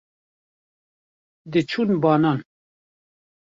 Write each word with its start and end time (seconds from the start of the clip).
diçûn 1.51 1.89
banan 2.01 2.39